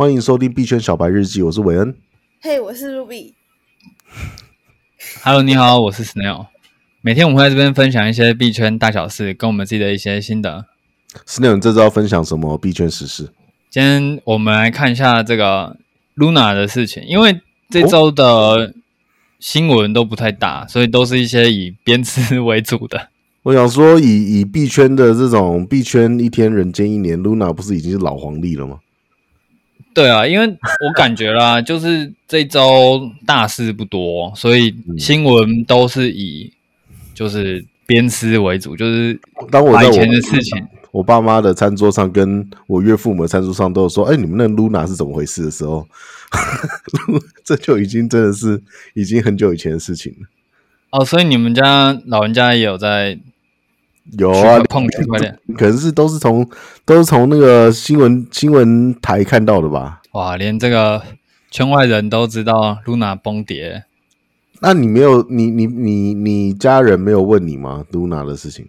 [0.00, 1.94] 欢迎收听币圈小白日记，我是韦恩。
[2.40, 3.34] 嘿，hey, 我是 Ruby。
[5.22, 6.46] Hello，你好，我是 Snail。
[7.02, 10.64] 每天我们会在这边分享一些币圈大小事，跟我们自己的一些心得。
[11.26, 13.28] Snail，你这周要分享什么币圈时事？
[13.68, 15.76] 今天我们来看一下这个
[16.16, 17.38] Luna 的事情，因为
[17.68, 18.72] 这周的
[19.38, 23.10] 新闻都不太大，所以都是一些以编织为主的。
[23.42, 28.78] 我想说以，以以币圈的这种币圈一天人间一年，Luna 不是已经是老黄历了吗？
[29.92, 36.52] 对啊，因为我感觉啦， 就是这周大事不多，所以新闻都是以
[37.14, 39.18] 就是鞭尸为主，就是
[39.50, 40.66] 当我以前的事情。
[40.92, 45.86] 我爸妈的餐桌上，跟我岳父母的餐桌上都有说：“哎，你们那 Luna 是怎么回事？”的时候，
[47.44, 48.60] 这就已经真的是
[48.94, 50.28] 已经很久以前的事情了。
[50.90, 53.18] 哦，所以你们家老人家也有在。
[54.18, 56.48] 有啊，碰区块链，可能是都是从
[56.84, 60.00] 都是从那个新闻新闻台看到的吧？
[60.12, 61.02] 哇，连这个
[61.50, 63.84] 圈外人都知道 Luna 崩跌，
[64.60, 68.68] 那你没有你你你你家人没有问你吗？Luna 的事情，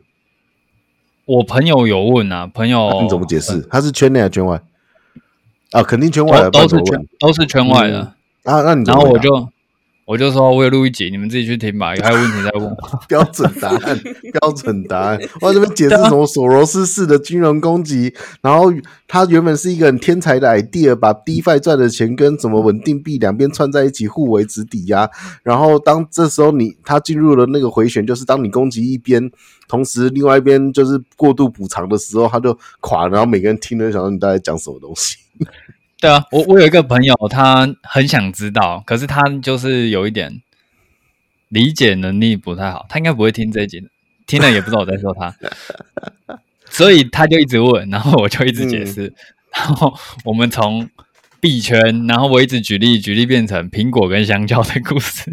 [1.26, 3.62] 我朋友有问啊，朋友、啊、你怎么解释？
[3.70, 4.62] 他是圈内还是圈外？
[5.72, 8.62] 啊，肯定圈外的，都是圈都是圈外的、嗯、啊。
[8.62, 9.50] 那你然后我就。
[10.06, 11.96] 我就说，我有录一集，你们自己去听吧。
[11.96, 12.76] 有 还有问题再问。
[13.08, 13.98] 标准答案，
[14.34, 15.20] 标准答案。
[15.40, 18.74] 我在这边解释什么索罗斯式的金融攻击，然后
[19.08, 25.10] 他原本是一个很天才的 idea，把 DeFi 赚的钱跟什么稳定币两边串在一起，互为值抵押。
[25.44, 29.32] 然后当这时候你他进入了那个回旋，就是当你攻击一边，
[29.70, 33.08] 同时另外一边就是过度补偿的时候，他就垮。
[33.08, 35.18] 然后每个人听了想说你到底讲什么东西。
[36.02, 40.42] 对啊，我我有一个朋友，他很想知道，可是他就是有一点
[41.50, 43.88] 理解能力不太好，他应该不会听这一集，
[44.26, 45.36] 听了也不知道我在说他，
[46.72, 49.16] 所以他就一直问，然后我就一直解释，嗯、
[49.54, 49.94] 然后
[50.26, 50.90] 我们从
[51.40, 55.30] 币圈，然后我一直举例举例变成苹果跟香蕉的故事，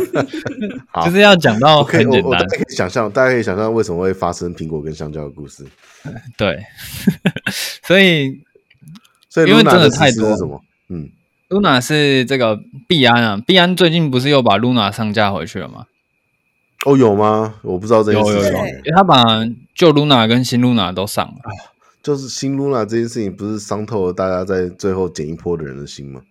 [1.04, 5.66] 就是要讲到很简单，我我可以想象，大家可以想象为什么会发生苹果跟香蕉的故事，
[6.38, 6.64] 对，
[7.82, 8.40] 所以。
[9.28, 10.62] 所以因为真的太多，什么？
[10.88, 11.10] 嗯
[11.50, 15.86] ，Luna 是这个币安啊，币安最近不是又把 Luna 上架回去了吗？
[16.86, 17.56] 哦，有吗？
[17.62, 18.42] 我不知道这件事情。
[18.42, 19.24] 有有有，因为他把
[19.74, 21.34] 旧 Luna 跟新 Luna 都上了。
[22.02, 26.22] 就是新 Luna 这件事情，不是伤透了大家在最后捡一波的人的心吗？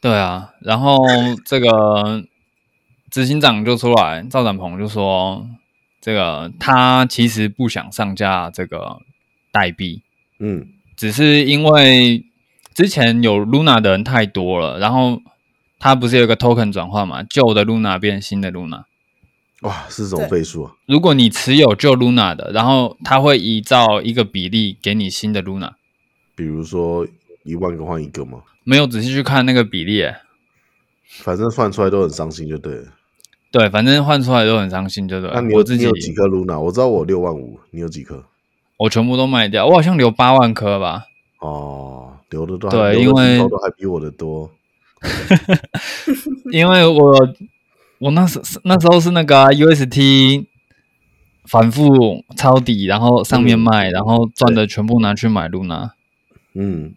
[0.00, 1.04] 对啊，然后
[1.44, 2.24] 这个
[3.10, 5.46] 执行长就出来，赵展鹏就说，
[6.00, 9.00] 这个他其实不想上架这个
[9.52, 10.02] 代币。
[10.38, 10.68] 嗯。
[11.00, 12.26] 只是因为
[12.74, 15.22] 之前有 Luna 的人太多了，然后
[15.78, 17.22] 它不是有个 token 转换嘛？
[17.22, 18.82] 旧的 Luna 变新的 Luna，
[19.62, 20.72] 哇，是什么倍数啊？
[20.84, 25.70] 如果你持有旧 Luna 的，然后它会依照一个比例给你新的 Luna。
[26.34, 27.06] 比如说
[27.44, 28.42] 一万个换一个吗？
[28.64, 30.04] 没有仔细去看那个比例，
[31.08, 32.88] 反正换出来都很伤心就对了。
[33.50, 35.36] 对，反正换出来都很伤心就对了。
[35.36, 36.60] 那你有自己有几颗 Luna？
[36.60, 38.22] 我知道我六万五，你有几颗？
[38.80, 41.04] 我全部都卖掉，我好像留八万颗吧。
[41.40, 44.50] 哦，留的多，对，因为都还比我的多。
[46.50, 47.14] 因为我
[47.98, 50.46] 我那时那时候是那个、啊、UST
[51.44, 55.90] 反复抄底，然后上面卖，嗯、然后赚的全部拿去买 Luna。
[56.54, 56.94] 嗯，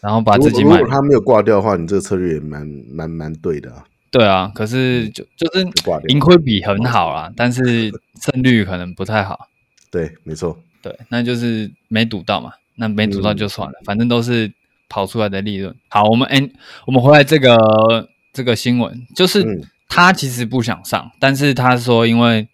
[0.00, 0.78] 然后把自己买。
[0.80, 3.84] 如果他没有挂掉的话，你这个策略也蛮蛮蛮对的、啊。
[4.10, 5.64] 对啊，可是就就是
[6.08, 9.46] 盈亏比很好啊，但是胜率可能不太好。
[9.92, 10.58] 对，没错。
[10.82, 14.50] 对，那就是没赌到嘛，那没赌到就算了，嗯、反正都是
[14.88, 15.74] 跑出来的利润。
[15.88, 16.50] 好，我们哎，
[16.86, 19.44] 我们回来这个这个新闻，就是
[19.88, 22.48] 他其实不想上，嗯、但是他说因为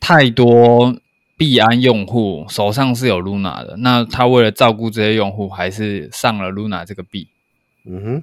[0.00, 0.96] 太多
[1.36, 7.28] 币安用户手上是有 Luna 的，那他为了照顾这些用户，还是上了 Luna 这个币。
[7.84, 8.22] 嗯哼，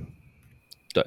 [0.93, 1.05] 对，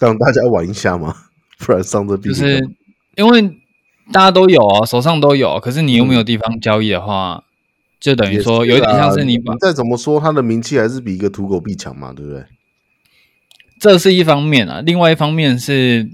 [0.00, 1.14] 让大家玩一下嘛，
[1.58, 2.68] 不然上这币就是
[3.16, 3.60] 因为。
[4.10, 7.42] 大家都有啊，手上都有，可是你又没有地方交易的话，嗯、
[8.00, 9.54] 就等于说有一点像是你把。
[9.56, 12.44] 再怎么说，他的名气还是比一个土狗币强嘛，对不对？
[13.78, 16.10] 这是一方面啊，另外一方面是，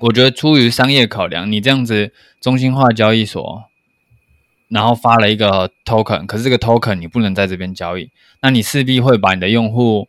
[0.00, 3.64] 我觉得出于商业考量，你这样子中心化交易所，
[4.68, 8.10] 然后发了一个 token，可是这个 token 你不能在这边交易，
[8.42, 10.08] 那你势必会把你的用户。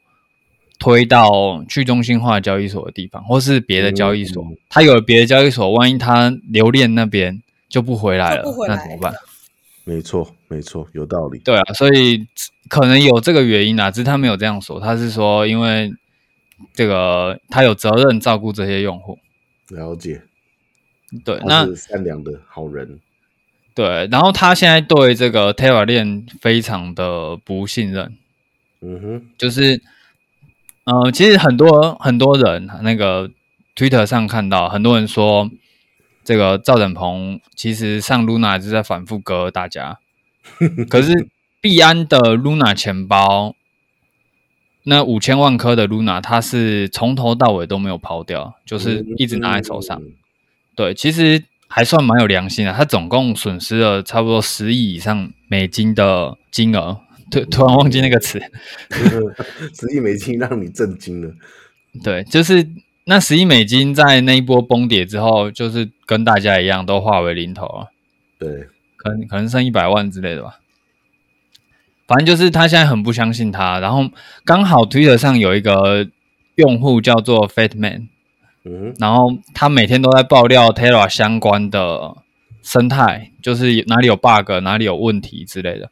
[0.79, 9.13] 推到去中心化交易所的地方，或是别的交易所，他、嗯、有别的交易所，万一他留恋那边就不回来了，来那怎么办？
[9.85, 11.39] 没错，没错，有道理。
[11.39, 12.25] 对啊，所以
[12.69, 15.93] 可能有这个原因啊，只是他没有这样说，他是说因为
[16.73, 19.19] 这个他有责任照顾这些用户。
[19.69, 20.21] 了解。
[21.23, 22.99] 对，那善良的好人。
[23.75, 28.15] 对，然后他现在对这个 Terra 链非常的不信任。
[28.81, 29.81] 嗯哼，就是
[30.85, 33.29] 呃，其实很多很多人那个
[33.75, 35.49] Twitter 上看到很多人说，
[36.23, 39.99] 这个赵展鹏其实上 Luna 是在反复割大家，
[40.89, 41.27] 可是
[41.61, 43.55] 币安的 Luna 钱包。
[44.85, 50.01] 那五千万颗的 Luna，它是从头到尾都没有抛掉，就是一直拿在手上。
[50.75, 52.73] 对，其实还算蛮有良心的。
[52.73, 56.99] 它总共损失了差不多十亿以上美金的金额。
[57.31, 58.41] 突突然忘记那个词，
[59.73, 61.33] 十亿美金让你震惊了。
[62.03, 62.67] 对，就是
[63.05, 67.91] 那十亿美金在那一波崩跌之后，就是跟大家一样都化为零头了。
[68.39, 68.67] 对，
[68.97, 70.59] 可能可能剩一百万之类的吧。
[72.05, 74.09] 反正就是他现在很不相信他，然后
[74.43, 76.07] 刚好 Twitter 上有一个
[76.55, 78.07] 用户叫做 Fatman，
[78.65, 82.17] 嗯，然后他每天都在爆料 Terra 相关的
[82.61, 85.89] 生态，就是哪里有 bug，哪里有问题之类的。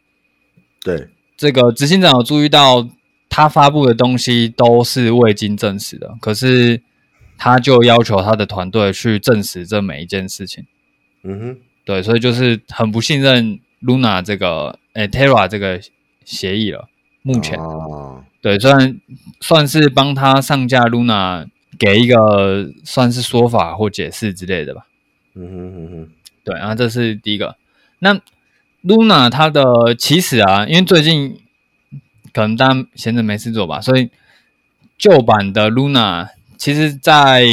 [0.84, 1.08] 对，
[1.42, 2.88] 这个执行长有注意到
[3.28, 6.80] 他发布的东西都是未经证实的，可是
[7.36, 10.68] 他就要求他的团队去证实这每一件事情。
[11.24, 15.82] 嗯哼，对，所以就是很不信任 Luna 这个，诶 Terra 这个。
[16.24, 16.88] 协议了，
[17.24, 19.02] 目前、哦、对，算
[19.42, 21.48] 算是帮他上架 Luna，
[21.80, 24.86] 给一个算是说法或解释之类的吧。
[25.34, 26.10] 嗯哼嗯哼，
[26.44, 27.56] 对，然后这是第一个。
[27.98, 28.22] 那
[28.84, 31.40] Luna 它的其实啊，因为最近
[32.34, 34.10] 可能大家闲着没事做吧，所以
[34.98, 37.46] 旧版的 Luna 其实在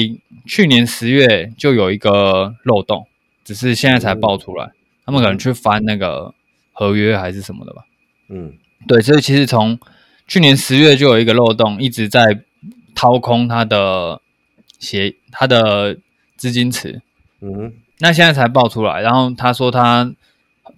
[0.46, 3.06] 去年十月就有一个漏洞，
[3.44, 4.66] 只是现在才爆出来。
[4.66, 4.72] 嗯、
[5.06, 6.34] 他们可能去翻那个
[6.72, 7.82] 合约还是什么的吧。
[8.28, 8.54] 嗯，
[8.86, 9.78] 对，所以其实从
[10.26, 12.40] 去年十月就有一个漏洞，一直在
[12.94, 14.20] 掏空它的
[14.78, 15.98] 协，它的
[16.36, 17.02] 资金池。
[17.40, 20.12] 嗯，那现在才爆出来，然后他说他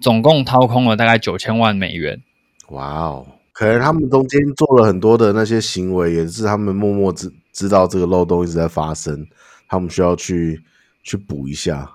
[0.00, 2.20] 总共掏空了大概九千万美元。
[2.68, 9.26] 哇哦，可能他们中间做了很多的那些行为，也是他们默默知知道这个漏洞一直在发生，
[9.68, 10.62] 他们需要去
[11.02, 11.90] 去补一下。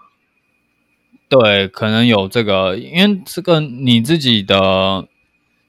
[1.29, 5.07] 对，可能有这个，因为这个你自己的。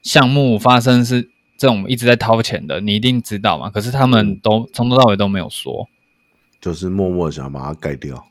[0.03, 3.69] 项目发生是这种一直在掏钱的，你一定知道嘛？
[3.69, 5.89] 可是他们都从头到尾都没有说，
[6.61, 8.25] 就是默默想把它盖掉。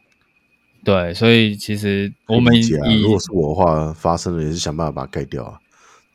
[0.87, 5.59] 对，所以其实我们以、啊、如果是我的话，发生了也是想办法把它盖掉啊。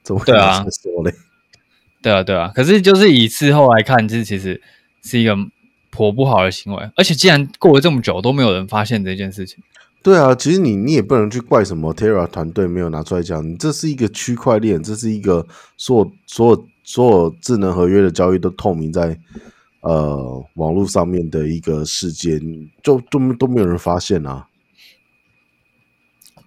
[0.02, 0.64] 怎么对啊？
[2.02, 2.50] 对啊，对啊。
[2.56, 4.62] 可是就是以事后来看，这其实
[5.04, 5.36] 是一个
[5.90, 6.90] 颇不好的行为。
[6.96, 9.62] 而且既然过了这么久都没有人发现这件事情。
[10.02, 15.46] 对啊，其实你你也不能去怪什么 Terra 团队没有拿出来讲，你这是一个区块链，这是一个
[15.76, 19.20] 所有所有所有智能合约的交易都透明在
[19.82, 22.40] 呃网络上面的一个事件，
[22.82, 24.48] 就都都没有人发现啊。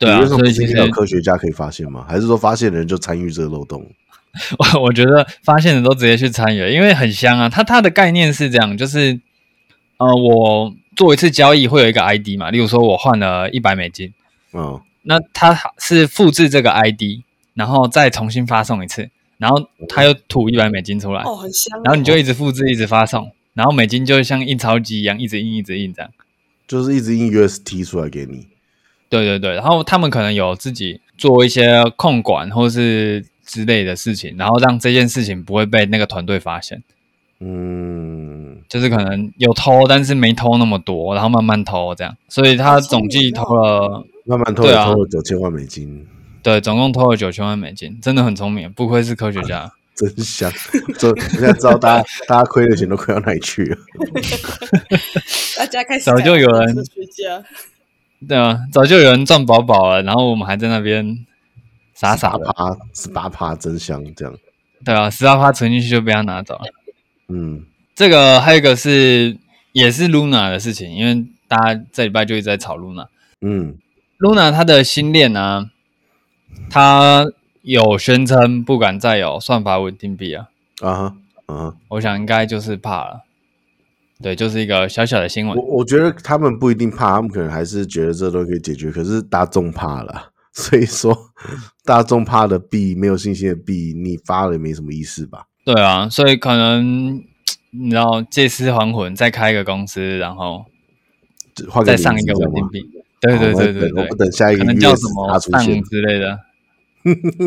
[0.04, 2.04] 对啊，所以其实科学家可以发现吗？
[2.08, 3.84] 还是说发现的人就参与这个漏洞？
[4.58, 7.48] 我我觉得发现的都直接去参与，因为很香啊。
[7.48, 9.20] 他他的概念是这样，就是
[9.98, 10.74] 呃我。
[10.96, 12.52] 做一次交易会有一个 ID 嘛？
[12.52, 14.14] 例如说，我换了一百美金，
[14.52, 17.24] 嗯，那他是复制这个 ID，
[17.54, 21.82] 然后再重新发送一次，然后他又吐一百美金出来，哦，很香。
[21.82, 26.08] 然后你就一直复制，一直发送，然后美金就像印钞机一样，一直印，一直印这样，
[26.68, 28.46] 就是一直印 UST 出来给你。
[29.14, 36.82] 对对对，然后他们可能有自己做一些控管或是之类的事情，然后让这件事情不会被那个团队发现。
[37.38, 46.04] 嗯，就是可能有偷，但是没偷那么多，然后慢慢偷这样，所以他总计偷了， 慢慢偷了，偷了九千万美金。
[46.42, 50.50] 对，总共偷了九千万美金，真的很聪明，不愧是科学家，啊、真香！
[50.98, 53.76] 这现在知道大家大家亏的钱都亏到哪里去了？
[55.56, 56.76] 大家开始早就有人，
[58.28, 61.24] 对啊，早就有人赚饱饱了，然后我们还在那边
[61.94, 62.46] 傻傻的，
[62.94, 64.34] 十八趴真香，这样。
[64.84, 66.64] 对啊，十八趴存进去就被他拿走了。
[67.28, 67.64] 嗯，
[67.94, 69.36] 这个还有一个是
[69.72, 73.06] 也是 Luna 的事情，因为大家这礼拜就一直在炒 Luna。
[73.40, 73.78] 嗯
[74.18, 75.70] ，Luna 它的新链呢，
[76.68, 77.24] 它
[77.62, 80.48] 有宣称不敢再有算法稳定币啊。
[80.80, 81.16] 啊哈，
[81.46, 83.24] 啊哈，我想应该就是怕了。
[84.22, 85.56] 对，就是一个小小的新闻。
[85.56, 88.90] 我我觉得他们不一定怕，他们可能还是觉得这都可以解决。
[88.90, 91.32] 可是大众怕了， 所以说
[91.84, 95.46] 大众怕的币，没有信心的币，你发了也没什么意思吧？
[95.64, 97.22] 对啊，所以可能
[97.70, 100.64] 你知道借尸还魂，再开一个公司，然后
[101.84, 102.80] 再上一个稳定币。
[103.20, 106.38] 对对对对对，我不等下一个可能叫什么上之类的，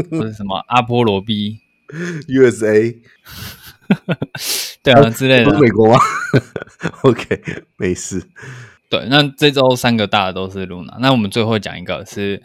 [0.09, 1.59] 或者什么阿波罗币
[2.27, 2.97] USA，
[4.93, 5.59] 对啊之类的。
[5.59, 5.99] 美国吗？
[7.03, 7.41] OK，
[7.77, 8.23] 没事。
[8.89, 12.41] 对，那这周三个大的都是 Luna，那我们最后讲一个是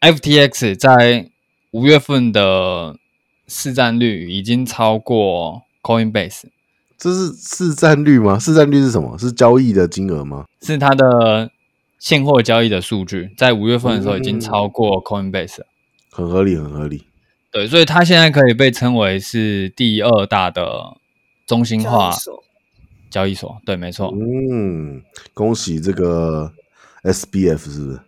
[0.00, 1.30] FTX 在
[1.70, 2.96] 五月份的。
[3.46, 6.44] 市占率已经超过 Coinbase。
[6.96, 8.38] 这是市占率吗？
[8.38, 9.18] 市占率是什么？
[9.18, 10.46] 是交易的金额吗？
[10.62, 11.50] 是它的
[11.98, 15.66] 现货交易的数据，在五月份的时候已经超过 Coinbase 了。
[16.10, 17.04] 很合理，很合理。
[17.52, 20.96] 对，所以它现在可以被称为是第二大的
[21.46, 22.12] 中心化
[23.10, 23.60] 交易所。
[23.64, 24.12] 对，没错。
[24.14, 26.52] 嗯，恭喜这个
[27.02, 28.00] SBF 是不是？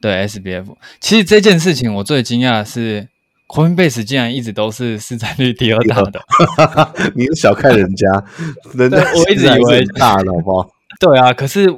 [0.00, 0.74] 对，SBF。
[1.00, 3.08] 其实这件事情我最惊讶的是
[3.46, 6.20] ，Coinbase 竟然一直都是市占率第二大的。
[7.14, 8.24] 你是小看人家，
[8.74, 10.70] 人家我一直以为大的好不好？
[10.98, 11.68] 对啊，可是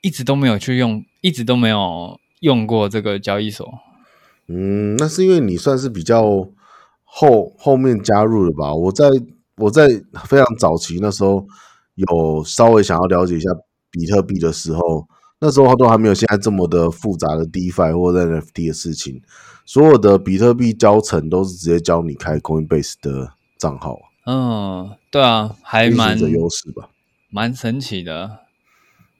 [0.00, 3.68] 一直都没有去用，一直都没有用过这个交易所。
[4.46, 6.48] 嗯，那是因为你算是比较
[7.04, 8.72] 后后面加入的吧？
[8.72, 9.06] 我在
[9.60, 9.86] 我在
[10.24, 11.46] 非常早期那时候
[11.94, 13.50] 有稍微想要了解一下
[13.90, 15.06] 比特币的时候，
[15.40, 19.22] 那时候都还没有现在这么的复杂的 DeFi 或者 NFT 的事情。
[19.64, 23.98] 所有的比特币教程都是直接教你开 Coinbase 的账号。
[24.26, 26.90] 嗯，对啊，还蛮的优势吧，
[27.30, 28.40] 蛮神奇的。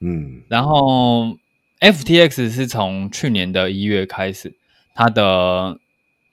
[0.01, 1.37] 嗯，然后
[1.81, 4.57] FTX 是从去年的一月开始。
[4.93, 5.79] 它的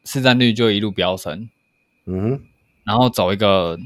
[0.03, 1.47] 市占率就一路飙升，
[2.05, 2.41] 嗯，
[2.83, 3.77] 然后走一个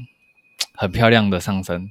[0.74, 1.88] 很漂亮的上升，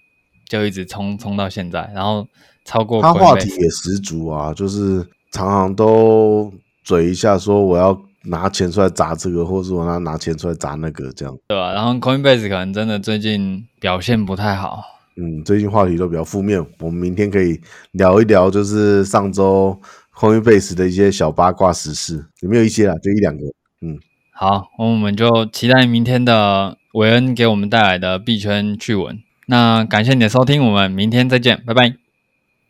[0.47, 2.27] 就一直冲冲到现在，然后
[2.65, 3.01] 超过。
[3.01, 6.51] 他话题也十足啊，就是常常都
[6.83, 11.73] 嘴一下说我要拿钱出来砸这个，或者我拿拿钱出来砸那个，这样对吧？
[11.73, 14.83] 然后 Coinbase 可能真的最近表现不太好，
[15.15, 16.63] 嗯，最近话题都比较负面。
[16.79, 17.59] 我们明天可以
[17.91, 19.79] 聊一聊，就是上周。
[20.13, 22.95] Coinbase 的一些小八卦时事，有没有一些啊？
[23.01, 23.43] 就一两个。
[23.81, 23.97] 嗯，
[24.41, 29.21] 好，我们就期待明天的韦恩给我们带来的币圈趣闻。
[29.45, 31.93] 那感谢你的收听，我们明天再见，拜拜，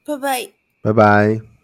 [0.05, 0.49] 拜拜，
[0.81, 1.50] 拜拜。